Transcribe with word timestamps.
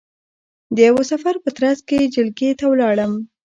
د 0.75 0.77
یوه 0.87 1.03
سفر 1.11 1.35
په 1.43 1.49
ترځ 1.57 1.77
کې 1.87 2.11
جلگې 2.15 2.49
ته 2.59 2.63
ولاړم، 2.71 3.13